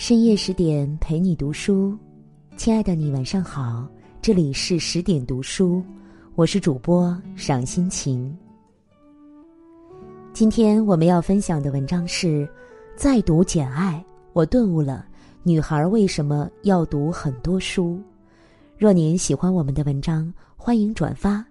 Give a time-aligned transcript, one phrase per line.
[0.00, 1.94] 深夜十点陪你读书，
[2.56, 3.86] 亲爱的你晚上好，
[4.22, 5.84] 这里是十点读书，
[6.36, 8.34] 我是主播赏心情。
[10.32, 12.48] 今天我们要分享的文章是：
[12.96, 14.02] 再读《简爱》，
[14.32, 15.04] 我顿悟了，
[15.42, 18.00] 女孩为什么要读很多书？
[18.78, 21.44] 若您喜欢我们的文章，欢迎转发，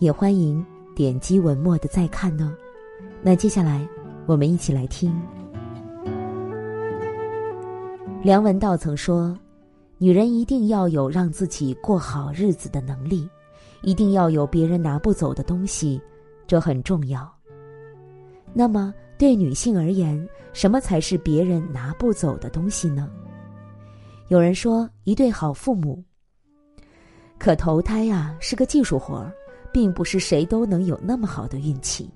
[0.00, 0.62] 也欢迎
[0.94, 2.52] 点击文末的再看哦。
[3.22, 3.88] 那接下来，
[4.26, 5.18] 我们一起来听。
[8.22, 9.38] 梁文道曾说
[9.98, 13.28] ：“女人一定要有让自己过好日子的能力，
[13.82, 16.00] 一定要有别人拿不走的东西，
[16.44, 17.32] 这很重要。”
[18.52, 23.08] 那么，对女性而言，什么才是别人拿不走的东西呢？
[24.26, 26.02] 有人说，一对好父母。
[27.38, 29.32] 可投胎呀是个技术活儿，
[29.72, 32.10] 并不是谁都能有那么好的运气。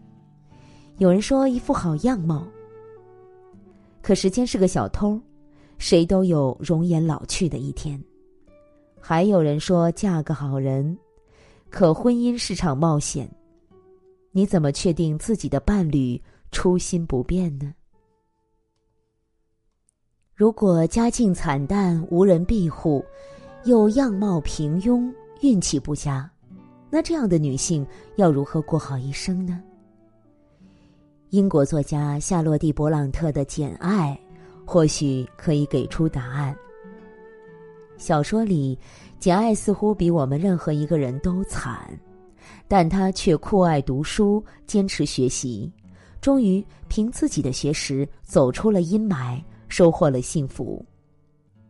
[0.96, 2.44] 有人说，一副好样貌。
[4.02, 5.20] 可时间是个小偷。
[5.80, 7.98] 谁都有容颜老去的一天，
[9.00, 10.96] 还有人说嫁个好人，
[11.70, 13.26] 可婚姻是场冒险，
[14.30, 16.20] 你怎么确定自己的伴侣
[16.52, 17.74] 初心不变呢？
[20.34, 23.02] 如果家境惨淡、无人庇护，
[23.64, 26.30] 又样貌平庸、运气不佳，
[26.90, 27.86] 那这样的女性
[28.16, 29.62] 要如何过好一生呢？
[31.30, 34.20] 英国作家夏洛蒂·勃朗特的《简爱》。
[34.70, 36.56] 或许可以给出答案。
[37.96, 38.78] 小说里，
[39.18, 41.90] 简爱似乎比我们任何一个人都惨，
[42.68, 45.68] 但她却酷爱读书，坚持学习，
[46.20, 50.86] 终于凭自己的学识走出了阴霾，收获了幸福。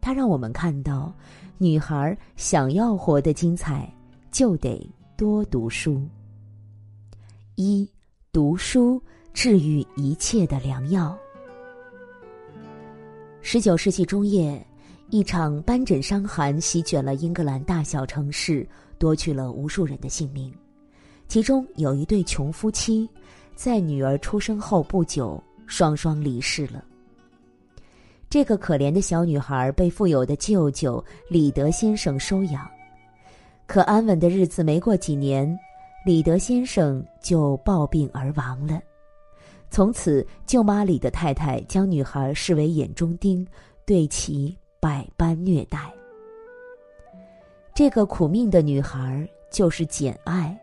[0.03, 1.11] 她让我们看到，
[1.57, 3.91] 女孩想要活得精彩，
[4.31, 4.79] 就得
[5.17, 6.07] 多读书。
[7.55, 7.91] 一，
[8.31, 11.19] 读书治愈一切的良药。
[13.43, 14.65] 十九世纪中叶，
[15.09, 20.53] 一场斑疹伤寒席卷了英格兰大小城市，夺去了无数人的性命。
[21.27, 23.09] 其中有一对穷夫妻，
[23.55, 26.85] 在女儿出生后不久，双双离世了。
[28.29, 32.69] 这个可怜的小女孩被富有的舅舅李德先生收养，
[33.67, 35.59] 可安稳的日子没过几年，
[36.05, 38.81] 李德先生就暴病而亡了。
[39.71, 43.47] 从此，舅妈李的太太将女孩视为眼中钉，
[43.87, 45.93] 对其百般虐待。
[47.73, 50.59] 这个苦命的女孩就是简爱。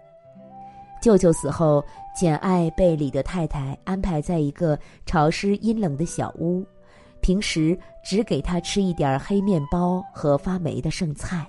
[1.01, 6.66] 舅舅死后，简爱被李的太太安排在一个潮湿阴冷的小屋，
[7.22, 11.47] 平时只给她吃一点黑面包和发霉的剩菜。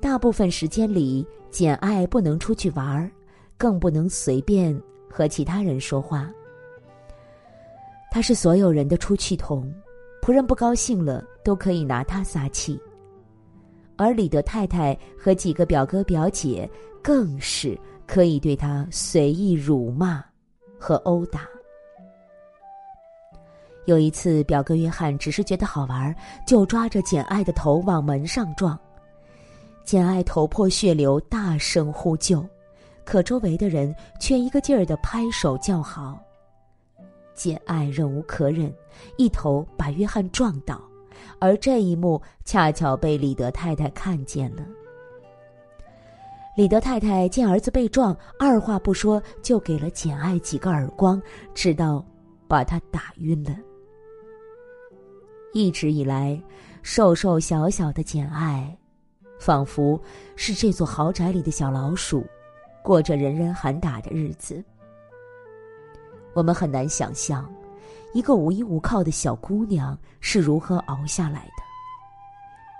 [0.00, 3.10] 大部分时间里，简爱不能出去玩儿
[3.58, 4.78] 更不能随便
[5.10, 6.30] 和其他人说话。
[8.14, 9.68] 他是所有人的出气筒，
[10.22, 12.80] 仆人不高兴了都可以拿他撒气，
[13.96, 16.70] 而李德太太和几个表哥表姐
[17.02, 17.76] 更是
[18.06, 20.24] 可以对他随意辱骂
[20.78, 21.40] 和殴打。
[23.86, 26.14] 有一次，表哥约翰只是觉得好玩，
[26.46, 28.78] 就抓着简爱的头往门上撞，
[29.82, 32.46] 简爱头破血流，大声呼救，
[33.04, 36.16] 可周围的人却一个劲儿的拍手叫好。
[37.34, 38.72] 简爱忍无可忍，
[39.16, 40.80] 一头把约翰撞倒，
[41.38, 44.64] 而这一幕恰巧被李德太太看见了。
[46.56, 51.20] 李德太太见儿子被撞，二话不说就给了简爱几个耳光，
[51.52, 52.04] 直到
[52.46, 53.56] 把他打晕了。
[55.52, 56.40] 一直以来，
[56.82, 58.76] 瘦瘦小小的简爱，
[59.40, 60.00] 仿佛
[60.36, 62.24] 是这座豪宅里的小老鼠，
[62.84, 64.64] 过着人人喊打的日子。
[66.34, 67.48] 我们很难想象，
[68.12, 71.62] 一个无依无靠的小姑娘是如何熬下来的。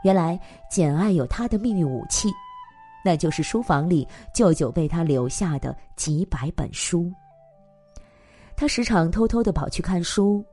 [0.03, 0.39] 原来，
[0.71, 2.29] 简爱有她的秘密武器，
[3.05, 7.11] 那就是书房里舅舅为她留下的几百本书。
[8.57, 10.45] 她时常偷偷的跑去看书。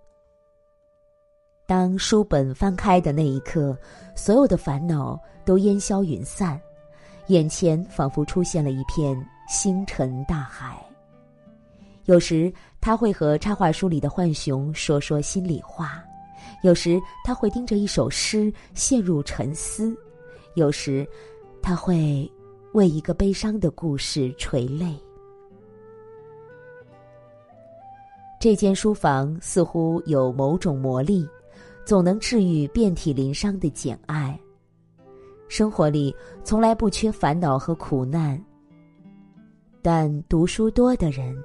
[1.66, 3.78] 当书本翻开的那一刻，
[4.16, 6.60] 所有的烦恼都烟消云散，
[7.28, 9.16] 眼前仿佛出现了一片
[9.48, 10.91] 星辰大海。
[12.12, 16.04] 有时他会和插画书里的浣熊说说心里话，
[16.62, 19.96] 有时他会盯着一首诗陷入沉思，
[20.56, 21.08] 有时
[21.62, 22.30] 他会
[22.74, 24.94] 为一个悲伤的故事垂泪。
[28.42, 31.26] 这间书房似乎有某种魔力，
[31.86, 34.38] 总能治愈遍体鳞伤的简爱。
[35.48, 36.14] 生活里
[36.44, 38.38] 从来不缺烦恼和苦难，
[39.82, 41.42] 但读书多的人。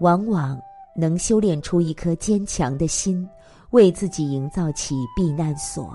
[0.00, 0.60] 往往
[0.94, 3.28] 能修炼出一颗坚强的心，
[3.70, 5.94] 为自己营造起避难所。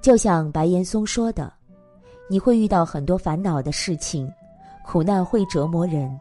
[0.00, 1.52] 就像白岩松说的
[2.28, 4.30] ：“你会遇到很多烦恼的事情，
[4.84, 6.20] 苦难会折磨人。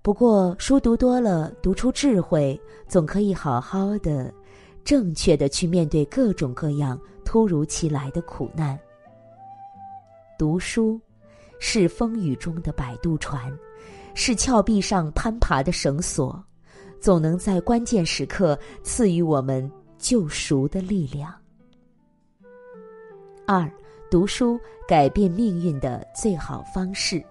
[0.00, 2.58] 不过书读多了，读出智慧，
[2.88, 4.32] 总可以好好的、
[4.84, 8.78] 正确的去面对各种各样突如其来的苦难。
[10.38, 11.00] 读书，
[11.58, 13.52] 是风雨中的摆渡船，
[14.14, 16.42] 是峭壁上攀爬的绳索。”
[16.98, 21.32] 总能在关键时刻赐予我们救赎的力量。
[23.46, 23.70] 二，
[24.10, 24.58] 读书
[24.88, 27.22] 改变命运的最好方式。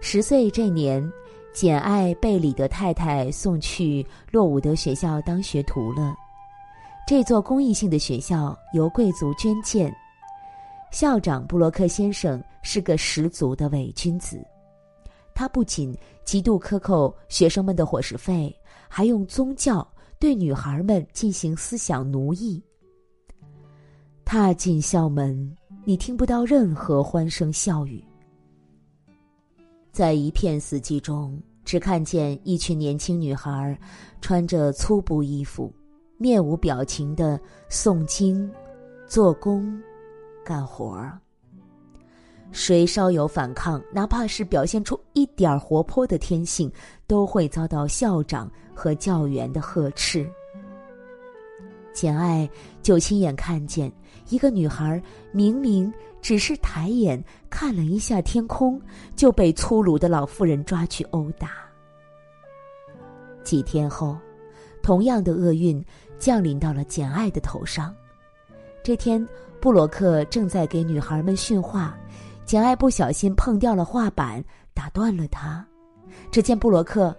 [0.00, 1.10] 十岁这年，
[1.54, 6.14] 简爱被李德太太送去洛伍德学校当学徒了。
[7.06, 9.94] 这座公益性的学校由贵族捐建，
[10.94, 14.40] 校长布洛克先生是个十足的伪君子。
[15.34, 15.92] 他不仅
[16.24, 18.56] 极度克扣学生们的伙食费，
[18.88, 19.84] 还用宗教
[20.20, 22.62] 对女孩们进行思想奴役。
[24.24, 25.52] 踏进校门，
[25.84, 28.00] 你听不到任何欢声笑语，
[29.90, 33.76] 在一片死寂中，只看见一群年轻女孩
[34.20, 35.74] 穿着粗布衣服，
[36.18, 37.36] 面无表情的
[37.68, 38.48] 诵经、
[39.08, 39.76] 做工、
[40.44, 41.18] 干活儿。
[42.52, 46.70] 谁稍有反抗，哪怕是表现出一点活泼的天性，
[47.06, 50.24] 都会遭到校长和教员的呵斥。
[51.92, 52.48] 简爱
[52.82, 53.90] 就亲眼看见
[54.28, 55.02] 一个女孩，
[55.32, 58.80] 明明只是抬眼看了一下天空，
[59.16, 61.50] 就被粗鲁的老妇人抓去殴打。
[63.42, 64.16] 几天后，
[64.82, 65.84] 同样的厄运
[66.18, 67.94] 降临到了简爱的头上。
[68.84, 69.26] 这天，
[69.62, 71.98] 布洛克正在给女孩们训话。
[72.44, 74.44] 简爱不小心碰掉了画板，
[74.74, 75.66] 打断了他。
[76.30, 77.16] 只见布洛克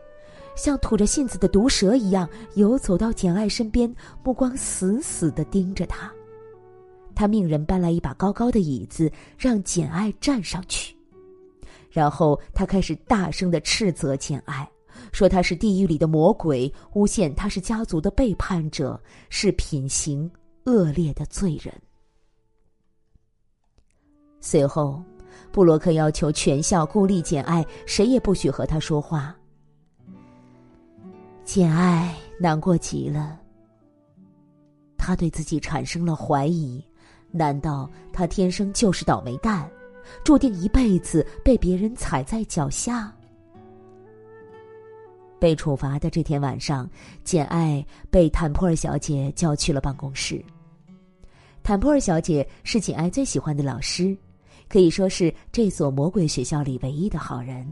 [0.55, 3.91] 像吐着信子的毒蛇一样游走到简爱身边，
[4.23, 6.13] 目光死死的盯着他。
[7.15, 10.95] 他命人搬来一把高高的椅子，让简爱站上去。
[11.89, 14.69] 然后他开始大声的斥责简爱，
[15.11, 20.29] 说他是地狱里的魔鬼，诬陷他是家族的背叛者，是品行
[20.65, 21.73] 恶劣的罪人。
[24.39, 25.03] 随后。
[25.51, 29.35] 布洛克要求全校孤立简爱，谁也不许和他说话。
[31.43, 33.39] 简爱难过极了，
[34.97, 36.83] 他对自己产生了怀疑：
[37.31, 39.69] 难道他天生就是倒霉蛋，
[40.23, 43.13] 注定一辈子被别人踩在脚下？
[45.39, 46.89] 被处罚的这天晚上，
[47.23, 50.43] 简爱被坦普尔小姐叫去了办公室。
[51.65, 54.15] 坦普尔小姐是简爱最喜欢的老师。
[54.69, 57.65] 可以说是这所魔鬼学校里唯一的好人。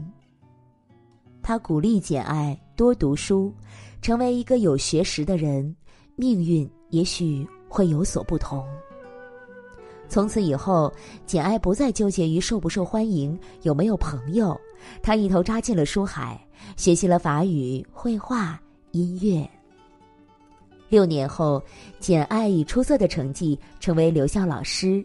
[1.40, 3.54] 他鼓励简爱多读书，
[4.02, 5.72] 成为一个有学识的人，
[6.16, 8.66] 命运也许会有所不同。
[10.08, 10.92] 从此以后，
[11.24, 14.60] 简爱不再纠结于受不受欢迎、有没有朋友，
[15.04, 16.44] 她一头扎进了书海，
[16.76, 18.60] 学习了法语、绘画、
[18.90, 19.48] 音乐。
[20.94, 21.60] 六年后，
[21.98, 25.04] 简爱以出色的成绩成为留校老师。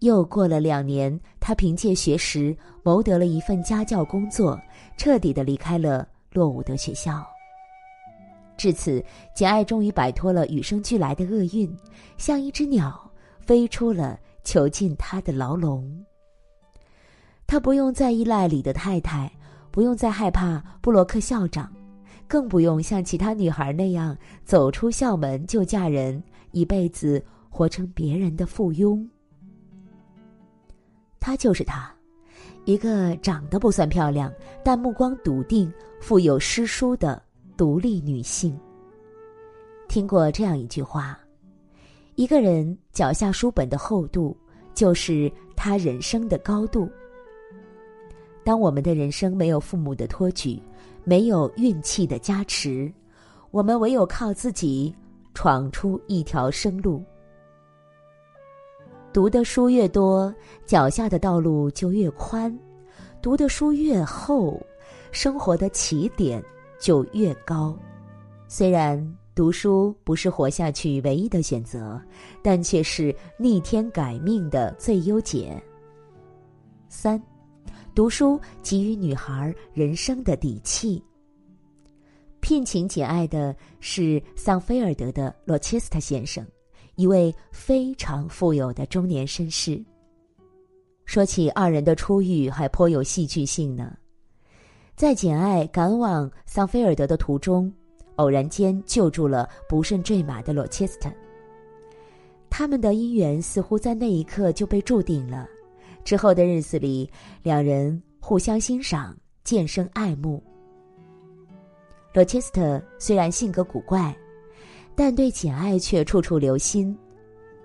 [0.00, 4.60] 又过了两年，他凭借学识谋得了一份家教工作，
[4.98, 7.26] 彻底的离开了洛伍德学校。
[8.58, 9.02] 至此，
[9.34, 11.74] 简爱终于摆脱了与生俱来的厄运，
[12.18, 15.90] 像一只鸟飞出了囚禁他的牢笼。
[17.46, 19.32] 他不用再依赖李德太太，
[19.70, 21.72] 不用再害怕布洛克校长，
[22.28, 29.06] 更不用像其他女孩那样走出校门就嫁人，一辈子活成别人的附庸。
[31.20, 31.92] 她就是她，
[32.64, 34.32] 一个长得不算漂亮，
[34.64, 37.20] 但目光笃定、富有诗书的
[37.56, 38.58] 独立女性。
[39.88, 41.18] 听过这样一句话：
[42.16, 44.36] 一个人脚下书本的厚度，
[44.74, 46.88] 就是他人生的高度。
[48.44, 50.60] 当我们的人生没有父母的托举，
[51.08, 52.92] 没有运气的加持，
[53.52, 54.92] 我们唯有靠自己
[55.34, 57.00] 闯出一条生路。
[59.12, 60.34] 读的书越多，
[60.64, 62.52] 脚下的道路就越宽；
[63.22, 64.60] 读的书越厚，
[65.12, 66.42] 生活的起点
[66.80, 67.78] 就越高。
[68.48, 72.02] 虽然读书不是活下去唯一的选择，
[72.42, 75.62] 但却是逆天改命的最优解。
[76.88, 77.22] 三，
[77.96, 81.02] 读书给予女孩人生的底气。
[82.40, 86.46] 聘请简爱的是桑菲尔德的罗切斯特先生。
[86.96, 89.82] 一位非常富有的中年绅士。
[91.06, 93.96] 说起二人的初遇，还颇有戏剧性呢。
[94.94, 97.72] 在简爱赶往桑菲尔德的途中，
[98.16, 101.10] 偶然间救助了不慎坠马的罗切斯特。
[102.50, 105.48] 他们的姻缘似乎在那一刻就被注定了。
[106.06, 107.10] 之后的日子里，
[107.42, 110.40] 两人互相欣赏，渐生爱慕。
[112.14, 114.16] 罗切斯特虽然性格古怪，
[114.94, 116.96] 但对简爱却处处留心。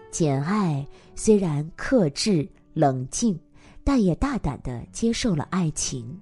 [0.10, 0.83] 简爱
[1.13, 3.39] 虽然克制冷静，
[3.83, 6.19] 但也大胆的接受了爱情。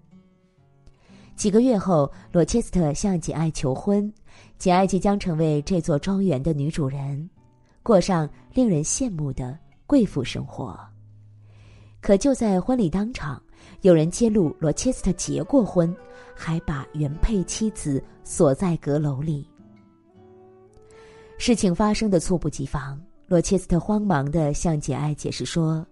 [1.38, 4.14] 几个月后，罗切斯特向简爱求婚，
[4.58, 7.30] 简爱即将成为这座庄园的女主人，
[7.82, 9.58] 过上令人羡慕的
[9.88, 10.78] 贵妇生活。
[12.02, 13.42] 可就在婚礼当场，
[13.82, 15.96] 有人揭露罗切斯特结过婚，
[16.36, 19.48] 还把原配妻子锁在阁楼里。
[21.38, 23.00] 事情发生的猝不及防。
[23.28, 25.86] 罗切斯特慌忙的向简爱解释说：“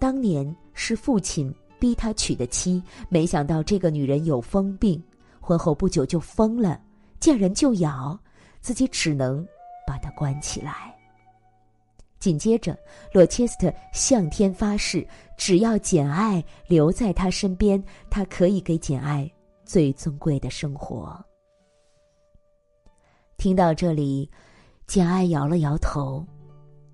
[0.00, 5.02] 当年是父亲逼他娶的妻，没想到这个女人有疯病，
[5.40, 6.80] 婚后不久就疯了，
[7.20, 8.18] 见人就咬，
[8.62, 9.46] 自己只能
[9.86, 10.89] 把她关起来。”
[12.20, 12.78] 紧接着，
[13.12, 15.04] 罗切斯特向天发誓，
[15.38, 19.28] 只要简爱留在他身边，他可以给简爱
[19.64, 21.18] 最尊贵的生活。
[23.38, 24.30] 听到这里，
[24.86, 26.24] 简爱摇了摇头。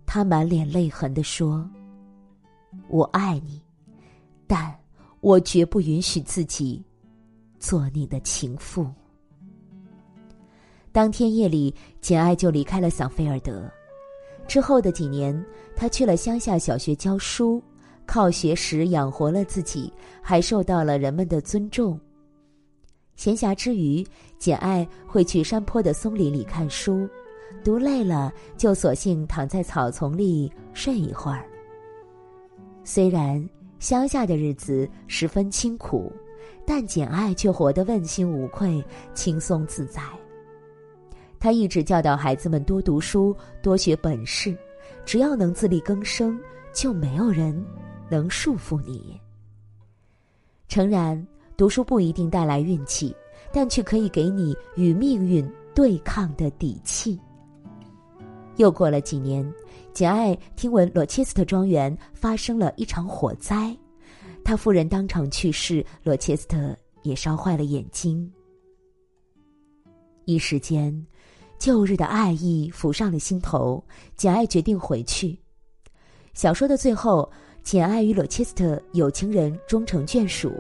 [0.07, 1.69] 他满脸泪痕地说
[2.89, 3.61] ：“我爱你，
[4.47, 4.73] 但
[5.21, 6.81] 我绝不允许自己
[7.59, 8.87] 做你的情妇。”
[10.93, 13.69] 当天夜里，简爱就离开了桑菲尔德。
[14.47, 17.63] 之后的几年，他去了乡下小学教书，
[18.07, 21.99] 靠学识养活了自己，还受到了人们的尊重。
[23.17, 24.07] 闲暇之余，
[24.39, 27.09] 简爱会去山坡的松林里看书。
[27.65, 31.45] 读累了，就索性躺在草丛里睡一会儿。
[32.85, 33.45] 虽然
[33.81, 36.13] 乡下的日子十分清苦，
[36.65, 38.85] 但简爱却活得问心无愧、
[39.15, 40.03] 轻松自在。
[41.39, 44.57] 他一直教导孩子们多读书、多学本事，
[45.05, 46.39] 只要能自力更生，
[46.73, 47.65] 就没有人
[48.11, 49.21] 能束缚你。
[50.69, 51.25] 诚然，
[51.57, 53.15] 读书不一定带来运气，
[53.53, 57.19] 但却可以给你与命运对抗的底气。
[58.57, 59.49] 又过了几年，
[59.93, 63.77] 简爱听闻罗切斯特庄园发生了一场火灾，
[64.43, 68.33] 他夫人当场去世，罗切斯特也烧坏了眼睛。
[70.25, 71.07] 一时间，
[71.59, 73.83] 旧日的爱意浮上了心头，
[74.17, 75.39] 简爱决定回去。
[76.35, 77.31] 小说的最后，
[77.63, 80.53] 简爱与罗切斯特有情人终成眷属，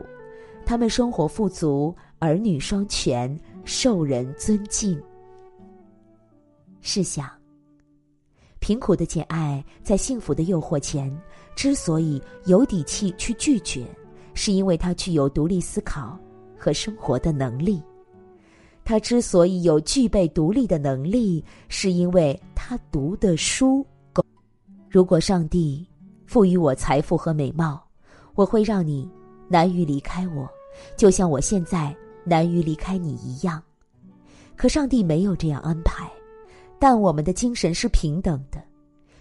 [0.65, 5.00] 他们生活富足，儿女双全，受人尊敬。
[6.81, 7.31] 试想。
[8.59, 11.15] 贫苦的简爱在幸福的诱惑前，
[11.55, 13.87] 之所以有底气去拒绝，
[14.35, 16.19] 是因为她具有独立思考
[16.59, 17.81] 和生活的能力。
[18.87, 24.25] 他之所以有具备独立的能力，是因为他读的书够。
[24.88, 25.85] 如果上帝
[26.25, 27.85] 赋予我财富和美貌，
[28.37, 29.11] 我会让你
[29.49, 30.49] 难于离开我，
[30.97, 33.61] 就像我现在难于离开你一样。
[34.55, 36.09] 可上帝没有这样安排。
[36.78, 38.62] 但我们的精神是平等的，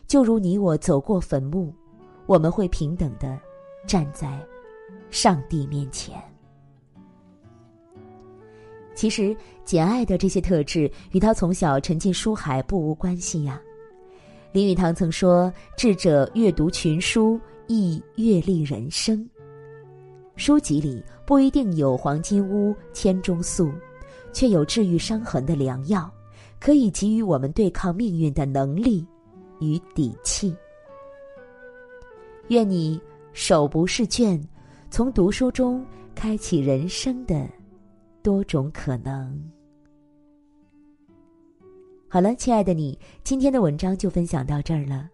[0.06, 1.74] 就如你我走过坟墓，
[2.28, 3.40] 我们会平等的
[3.88, 4.40] 站在
[5.10, 6.22] 上帝面前。
[8.96, 13.62] 其实，简爱的这些特质与他从小沉浸书海不无关系呀。
[14.52, 19.30] 林语堂曾说：“智者阅读群书，亦阅历人生。”
[20.38, 23.72] 书籍里不一定有黄金屋、千钟粟，
[24.34, 26.10] 却有治愈伤痕的良药。
[26.58, 29.06] 可以给予我们对抗命运的能力
[29.60, 30.56] 与底气。
[32.48, 33.00] 愿你
[33.34, 34.42] 手不释卷，
[34.90, 35.86] 从读书中
[36.16, 37.48] 开启人生的
[38.26, 39.40] 多种可能。
[42.10, 45.08] 好了，亲爱的你，今天的文章就分享到这儿了。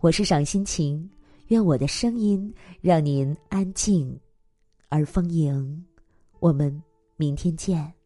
[0.00, 1.08] 我是赏心情，
[1.46, 2.52] 愿我的声音
[2.82, 4.14] 让您安静
[4.90, 5.82] 而丰盈。
[6.38, 6.82] 我们
[7.16, 7.99] 明天见。